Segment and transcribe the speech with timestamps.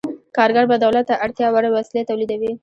[0.37, 2.51] کارګر به دولت ته اړتیا وړ وسلې تولیدوي.